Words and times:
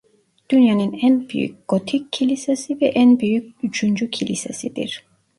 Dünyanın 0.49 0.93
en 1.01 1.29
büyük 1.29 1.67
gotik 1.67 2.11
kilisesi 2.13 2.81
ve 2.81 2.85
en 2.87 3.19
büyük 3.19 3.55
üçüncü 3.63 4.11
kilisesidir. 4.11 5.05